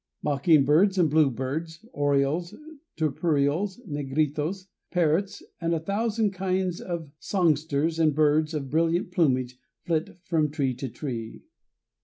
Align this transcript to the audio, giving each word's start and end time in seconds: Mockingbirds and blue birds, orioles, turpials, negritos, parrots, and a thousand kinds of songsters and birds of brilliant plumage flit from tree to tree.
Mockingbirds 0.23 0.97
and 0.97 1.11
blue 1.11 1.29
birds, 1.29 1.85
orioles, 1.93 2.55
turpials, 2.97 3.79
negritos, 3.87 4.65
parrots, 4.89 5.43
and 5.61 5.75
a 5.75 5.79
thousand 5.79 6.31
kinds 6.31 6.81
of 6.81 7.11
songsters 7.19 7.99
and 7.99 8.15
birds 8.15 8.55
of 8.55 8.71
brilliant 8.71 9.11
plumage 9.11 9.59
flit 9.85 10.17
from 10.23 10.49
tree 10.49 10.73
to 10.73 10.89
tree. 10.89 11.43